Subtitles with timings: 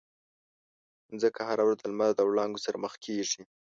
[1.11, 3.41] مځکه هره ورځ د لمر د وړانګو سره مخ کېږي.